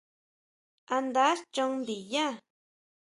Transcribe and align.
¿A 0.95 0.97
nda 1.05 1.27
chon 1.53 1.71
ndinyá? 1.79 2.27